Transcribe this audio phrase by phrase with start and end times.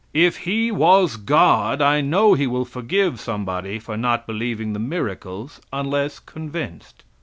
[0.15, 5.61] If He was God, I know he will forgive somebody for not believing the miracles,
[5.71, 7.03] unless convinced.